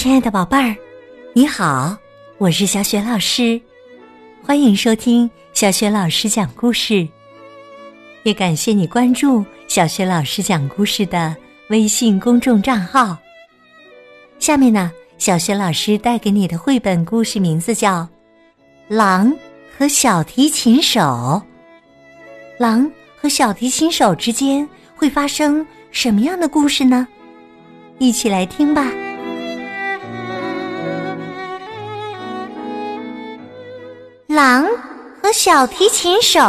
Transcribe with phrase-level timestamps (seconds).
[0.00, 0.74] 亲爱的宝贝儿，
[1.34, 1.94] 你好，
[2.38, 3.60] 我是小雪老师，
[4.42, 7.06] 欢迎收听小雪老师讲故事。
[8.22, 11.36] 也感谢你关注小雪老师讲故事的
[11.68, 13.14] 微信公众账号。
[14.38, 17.98] 下面呢，小雪老师带给你的绘本故事名字叫
[18.88, 19.30] 《狼
[19.76, 20.98] 和小提琴手》。
[22.58, 22.90] 狼
[23.20, 27.06] 和小提琴手之间会发生什么样的故事呢？
[27.98, 28.90] 一起来听吧。
[34.42, 34.66] 狼
[35.22, 36.40] 和小提琴手，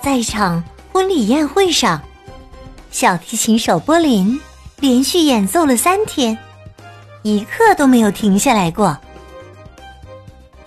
[0.00, 2.00] 在一场婚礼宴会上，
[2.92, 4.40] 小提琴手波林
[4.78, 6.38] 连续演奏了三天，
[7.22, 8.96] 一刻都没有停下来过。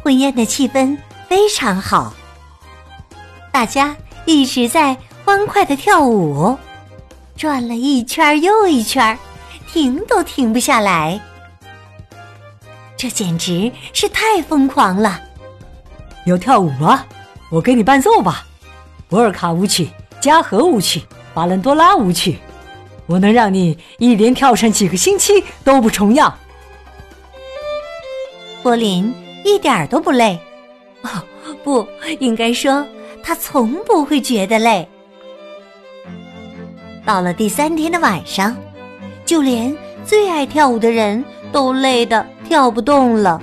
[0.04, 0.98] 婚宴的气氛
[1.30, 2.14] 非常好，
[3.54, 6.58] 大家一直在欢快的跳舞，
[7.38, 9.18] 转了一圈又一圈，
[9.72, 11.18] 停都停不下来。
[12.98, 15.22] 这简直是太疯狂了！
[16.26, 17.06] 要跳舞吗？
[17.52, 18.46] 我给你伴奏吧，
[19.08, 19.88] 博尔卡舞曲、
[20.20, 22.40] 加和舞曲、巴伦多拉舞曲，
[23.06, 26.36] 我能让你一连跳上几个星期都不重样。
[28.64, 29.14] 柏林
[29.46, 30.38] 一点儿都不累，
[31.04, 31.10] 哦，
[31.64, 31.88] 不
[32.20, 32.86] 应该说
[33.24, 34.86] 他从不会觉得累。
[37.06, 38.58] 到了第三天的晚上，
[39.24, 39.74] 就连
[40.04, 41.24] 最爱跳舞的人
[41.54, 42.26] 都累得。
[42.48, 43.42] 跳不动了，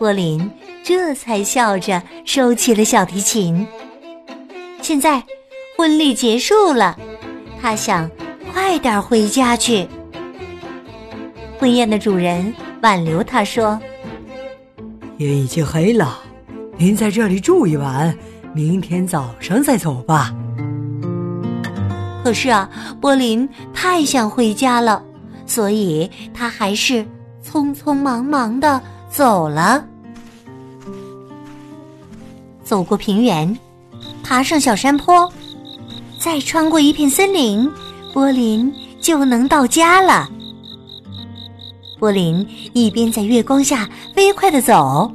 [0.00, 0.50] 柏林
[0.82, 3.64] 这才笑着收起了小提琴。
[4.82, 5.22] 现在
[5.76, 6.98] 婚礼结束了，
[7.62, 8.10] 他想
[8.52, 9.86] 快点回家去。
[11.56, 13.78] 婚宴的主人挽留他说
[15.16, 16.18] ：“天已经黑了，
[16.76, 18.12] 您在这里住一晚，
[18.52, 20.34] 明天早上再走吧。”
[22.24, 22.68] 可是啊，
[23.00, 25.00] 柏林太想回家了，
[25.46, 27.06] 所以他还是。
[27.50, 28.78] 匆匆忙忙的
[29.08, 29.82] 走了，
[32.62, 33.58] 走过平原，
[34.22, 35.32] 爬上小山坡，
[36.18, 37.66] 再穿过一片森林，
[38.12, 38.70] 波林
[39.00, 40.28] 就能到家了。
[41.98, 45.10] 波林一边在月光下飞快的走，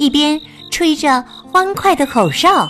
[0.00, 0.40] 一边
[0.72, 2.68] 吹着欢快的口哨。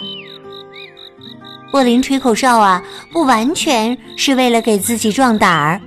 [1.73, 5.81] 波林吹口哨啊，不完全是为了给自己壮胆儿，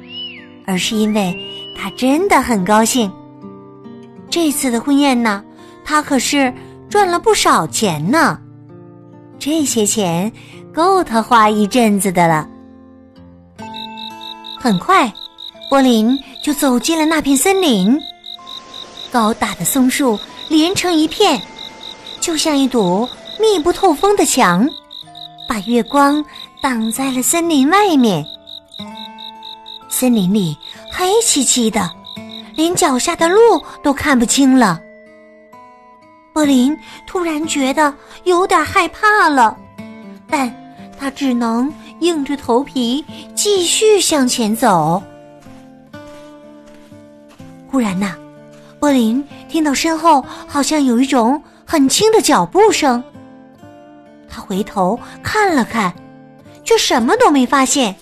[0.65, 1.52] 而是因为。
[1.83, 3.11] 他真的很高兴。
[4.29, 5.43] 这次的婚宴呢，
[5.83, 6.51] 他可是
[6.89, 8.39] 赚了不少钱呢。
[9.37, 10.31] 这些钱
[10.73, 12.47] 够他花一阵子的了。
[14.57, 15.11] 很快，
[15.69, 17.99] 波林就走进了那片森林。
[19.11, 20.17] 高大的松树
[20.47, 21.37] 连成一片，
[22.21, 23.05] 就像一堵
[23.41, 24.65] 密不透风的墙，
[25.49, 26.23] 把月光
[26.61, 28.25] 挡在了森林外面。
[29.89, 30.57] 森林里。
[31.03, 31.91] 黑漆漆的，
[32.55, 34.81] 连脚下的路都看不清了。
[36.31, 36.73] 柏林
[37.05, 37.93] 突然觉得
[38.23, 39.57] 有点害怕了，
[40.29, 40.49] 但
[40.97, 43.03] 他只能硬着头皮
[43.35, 45.03] 继续向前走。
[47.69, 48.15] 忽然呐，
[48.79, 53.03] 柏林听到身后好像有一种很轻的脚步声，
[54.29, 55.93] 他回头看了看，
[56.63, 57.93] 却什么都没发现。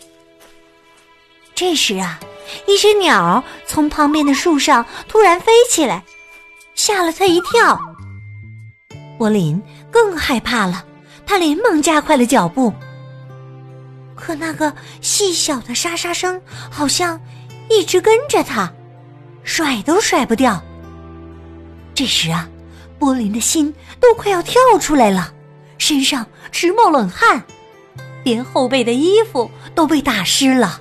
[1.56, 2.20] 这时啊。
[2.68, 6.04] 一只鸟从旁边的树上突然飞起来，
[6.76, 7.80] 吓了他一跳。
[9.18, 10.84] 柏林更害怕了，
[11.26, 12.74] 他连忙加快了脚步。
[14.16, 17.20] 可那个细小的沙沙声好像
[17.70, 18.72] 一直跟着他，
[19.44, 20.62] 甩都甩不掉。
[21.94, 22.50] 这时啊，
[22.98, 25.32] 柏林的心都快要跳出来了，
[25.78, 27.44] 身上直冒冷汗，
[28.24, 30.81] 连后背的衣服都被打湿了。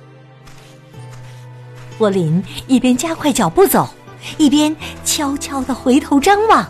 [2.01, 3.87] 柏林一边加快脚步走，
[4.39, 4.75] 一边
[5.05, 6.67] 悄悄的回头张望。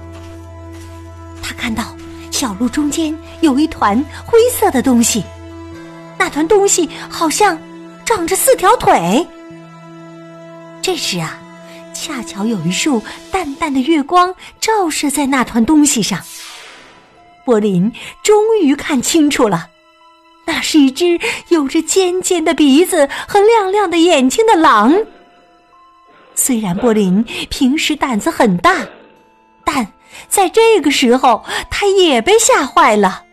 [1.41, 1.95] 他看到
[2.31, 5.23] 小路中间有一团灰色的东西，
[6.19, 7.57] 那团东西好像
[8.03, 9.25] 长着四条腿。
[10.81, 11.39] 这时啊，
[11.93, 13.01] 恰巧有一束
[13.31, 16.19] 淡淡的月光照射在那团东西上，
[17.45, 17.89] 柏林
[18.22, 19.69] 终于看清楚了，
[20.45, 21.17] 那是一只
[21.47, 24.93] 有着尖尖的鼻子和亮亮的眼睛的狼。
[26.35, 28.85] 虽然柏林平时胆子很大，
[29.63, 29.87] 但
[30.28, 33.23] 在这个时候，他也被吓坏了。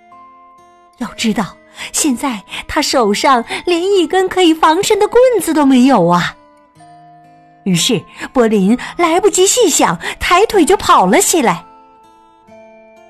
[0.99, 1.57] 要知道，
[1.93, 6.35] 现在他手上连一根可以防身的棍子都没有啊！
[7.65, 8.03] 于是，
[8.33, 11.65] 柏林来不及细想，抬腿就跑了起来。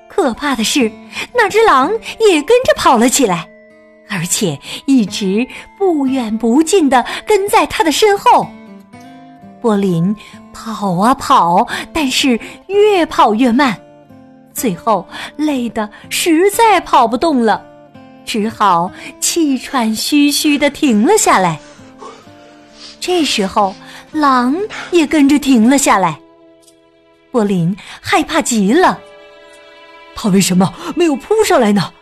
[0.07, 0.91] 可怕的是，
[1.33, 3.47] 那只狼也跟着跑了起来，
[4.09, 5.47] 而且一直
[5.77, 8.47] 不远不近的跟在他的身后。
[9.61, 10.15] 波林
[10.53, 13.79] 跑啊跑，但是越跑越慢，
[14.53, 17.63] 最后累得实在跑不动了，
[18.25, 21.59] 只好气喘吁吁的停了下来。
[22.99, 23.73] 这时候，
[24.11, 24.55] 狼
[24.91, 26.19] 也跟着停了下来。
[27.31, 28.99] 波林害怕极了，
[30.15, 31.93] 他为什么没有扑上来呢？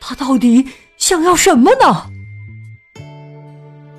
[0.00, 0.66] 他到底
[0.96, 2.10] 想要什么呢？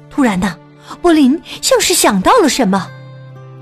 [0.09, 0.57] 突然呢，
[1.01, 2.87] 波林像是想到了什么，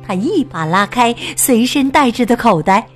[0.05, 2.87] 他一把拉开随身带着的口袋，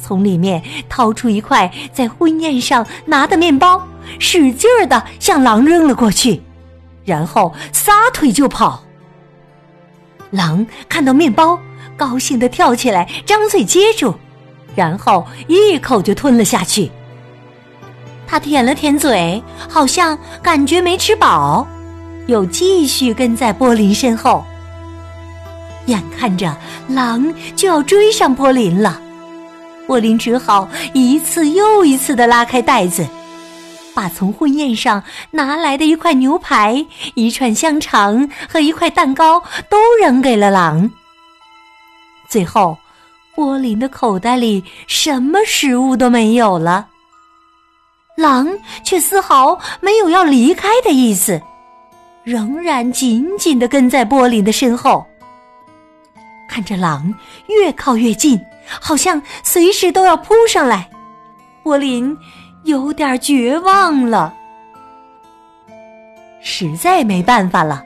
[0.00, 3.82] 从里面掏出一块在婚宴上拿的面包，
[4.18, 6.40] 使劲儿的向狼扔了过去，
[7.04, 8.82] 然后撒腿就跑。
[10.30, 11.58] 狼看到面包，
[11.96, 14.14] 高兴的跳起来，张嘴接住，
[14.74, 16.90] 然后一口就吞了下去。
[18.26, 21.66] 他舔了舔嘴，好像感觉没吃饱，
[22.28, 24.44] 又继续跟在波林身后。
[25.86, 29.00] 眼看着狼就要追上波林了，
[29.86, 33.06] 波林只好一次又一次的拉开袋子。
[33.94, 35.02] 把从婚宴上
[35.32, 40.88] 拿来的一块牛排、一串香肠和一块蛋糕都扔给了狼。
[42.28, 42.78] 最后，
[43.34, 46.86] 波林的口袋里什么食物都没有了。
[48.16, 48.46] 狼
[48.84, 51.40] 却丝毫没有要离开的意思，
[52.28, 55.06] 仍然紧紧的跟在波林的身后。
[56.46, 57.14] 看着狼
[57.46, 58.38] 越靠越近，
[58.68, 60.90] 好像随时都要扑上来，
[61.62, 62.14] 波林。
[62.64, 64.34] 有点绝望了，
[66.42, 67.82] 实在没办法了，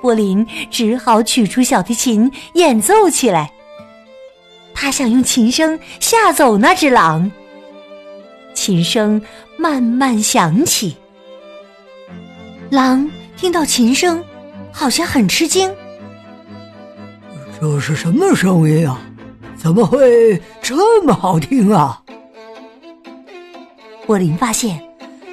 [0.00, 3.52] 波林只好取出小提琴演奏起来。
[4.74, 7.30] 他想用琴声吓走那只狼。
[8.52, 9.20] 琴声
[9.56, 10.96] 慢慢响起，
[12.68, 13.08] 狼
[13.40, 14.22] 听到琴声，
[14.70, 15.74] 好像很吃惊。
[17.58, 19.00] 这是什么声音啊？
[19.56, 22.02] 怎么会这么好听啊？
[24.04, 24.78] 波林发现，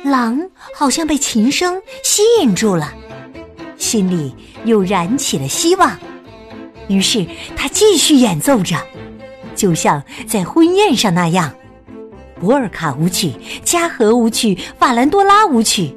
[0.05, 0.39] 狼
[0.73, 2.93] 好像被琴声吸引住了，
[3.75, 4.33] 心里
[4.63, 5.91] 又燃起了希望。
[6.87, 7.27] 于是
[7.57, 8.77] 他继续演奏着，
[9.53, 11.53] 就像在婚宴上那样，
[12.39, 13.33] 博尔卡舞曲、
[13.65, 15.93] 加和舞曲、法兰多拉舞曲。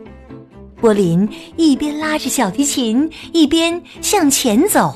[0.81, 4.94] 波林一边拉着小提琴，一边向前走。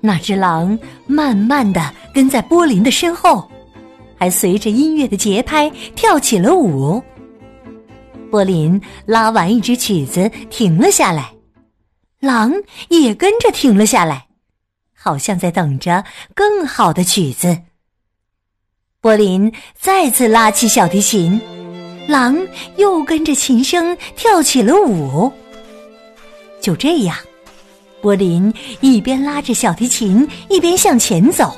[0.00, 3.48] 那只狼慢慢的跟在波林的身后。
[4.22, 7.02] 还随着音乐的节拍跳起了舞。
[8.30, 11.32] 波林拉完一支曲子，停了下来，
[12.20, 12.52] 狼
[12.88, 14.28] 也跟着停了下来，
[14.94, 16.04] 好像在等着
[16.36, 17.62] 更好的曲子。
[19.00, 21.40] 波林再次拉起小提琴，
[22.08, 22.36] 狼
[22.76, 25.32] 又跟着琴声跳起了舞。
[26.60, 27.16] 就这样，
[28.00, 31.56] 波林一边拉着小提琴，一边向前走。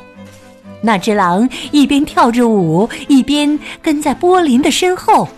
[0.82, 5.29] 那只狼一边跳着舞，一边跟在波林的身后。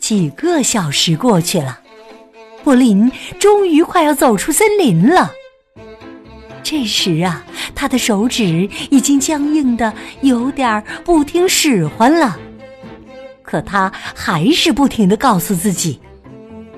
[0.00, 1.78] 几个小时过去了，
[2.64, 5.32] 波林终于快要走出森林了。
[6.62, 7.44] 这时啊，
[7.74, 9.92] 他的手指已经僵硬的
[10.22, 12.36] 有点不听使唤了，
[13.48, 15.98] 可他还是不停的告诉自己：“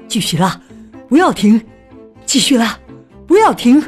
[0.06, 0.60] 继续拉，
[1.08, 1.58] 不要停；
[2.24, 2.78] 继续拉，
[3.26, 3.82] 不要停。”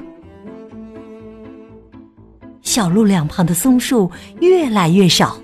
[2.61, 5.37] 小路两旁的松树越来越少，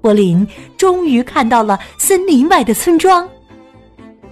[0.00, 0.44] 波林
[0.76, 3.28] 终于看到了森林外的村庄。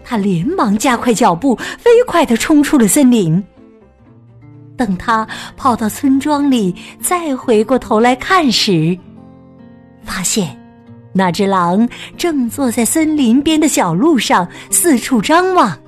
[0.03, 3.41] 他连忙加快脚步，飞快的冲出了森林。
[4.77, 5.25] 等他
[5.57, 8.99] 跑到村庄里，再回过头来看时，
[10.03, 10.59] 发现
[11.17, 15.79] 那只狼正坐在森林边的小路上，四处张望，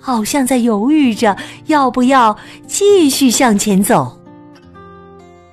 [0.00, 4.18] 好像在犹豫着要不要继续向前走。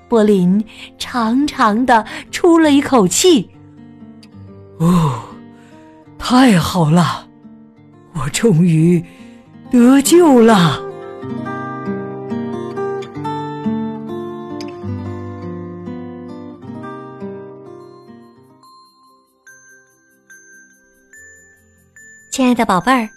[0.08, 0.66] 波林
[0.98, 3.48] 长长的出了一口气，
[4.80, 5.22] 哦，
[6.18, 7.28] 太好了，
[8.14, 9.06] 我终于
[9.72, 10.89] 得救了！
[22.40, 23.10] 亲爱的宝贝儿，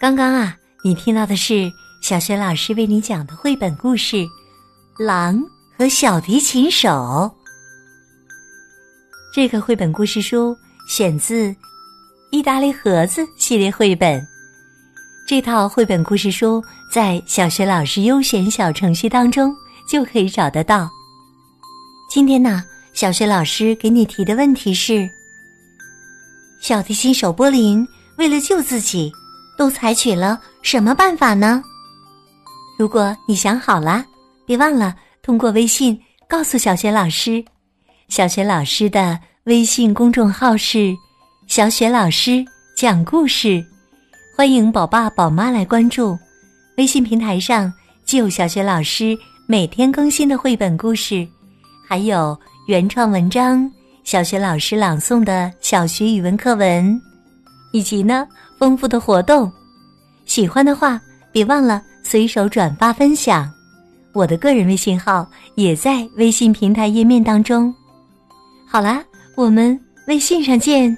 [0.00, 4.16] 刚刚啊，你听到的是小学老师为你讲的绘本故事
[4.96, 5.36] 《狼》。
[5.76, 7.30] 和小提琴手，
[9.34, 10.56] 这个绘本故事书
[10.88, 11.48] 选自
[12.30, 14.26] 《意大利盒子》系列绘本。
[15.28, 19.54] 这套绘本故事书在小学老师优选小程序当中
[19.86, 20.88] 就可以找得到。
[22.08, 22.64] 今天呢，
[22.94, 25.06] 小学老师给你提的问题是：
[26.58, 27.86] 小提琴手波林
[28.22, 29.12] 为了救自己，
[29.58, 31.60] 都采取了什么办法呢？
[32.78, 34.04] 如果你想好了，
[34.46, 37.44] 别忘了通过微信告诉小雪老师。
[38.06, 40.94] 小雪老师的微信公众号是
[41.48, 42.44] “小雪老师
[42.76, 43.60] 讲故事”，
[44.38, 46.16] 欢迎宝爸宝妈来关注。
[46.76, 47.72] 微信平台上
[48.04, 51.26] 既有小雪老师每天更新的绘本故事，
[51.88, 52.38] 还有
[52.68, 53.68] 原创文章、
[54.04, 57.02] 小雪老师朗诵的小学语文课文，
[57.72, 58.26] 以及呢
[58.58, 59.50] 丰富的活动。
[60.24, 61.00] 喜欢的话，
[61.32, 63.50] 别忘了随手转发分享。
[64.12, 67.74] 我的个人微信号也在微信平台页面当中。
[68.66, 69.02] 好啦，
[69.36, 70.96] 我们微信上见。